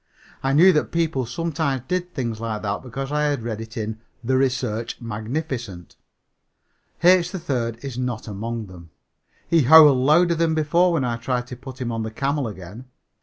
I 0.41 0.53
knew 0.53 0.73
that 0.73 0.91
people 0.91 1.27
sometimes 1.27 1.83
did 1.87 2.11
things 2.15 2.39
like 2.41 2.63
that 2.63 2.81
because 2.81 3.11
I 3.11 3.25
had 3.25 3.43
read 3.43 3.61
it 3.61 3.77
in 3.77 3.99
The 4.23 4.35
Research 4.35 4.99
Magnificent. 4.99 5.95
H. 7.03 7.29
3rd 7.31 7.83
is 7.83 7.99
not 7.99 8.27
among 8.27 8.65
them. 8.65 8.89
He 9.47 9.61
howled 9.61 9.99
louder 9.99 10.33
than 10.33 10.55
before 10.55 10.91
when 10.93 11.05
I 11.05 11.17
tried 11.17 11.45
to 11.49 11.55
put 11.55 11.79
him 11.79 11.91
on 11.91 12.01
the 12.01 12.09
camel 12.09 12.47
again. 12.47 12.85